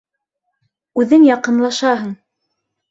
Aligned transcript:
Үҙең 1.03 1.29
яҡынлашаһың! 1.31 2.13